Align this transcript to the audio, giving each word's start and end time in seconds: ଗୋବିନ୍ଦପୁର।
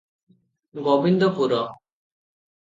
ଗୋବିନ୍ଦପୁର। 0.87 1.61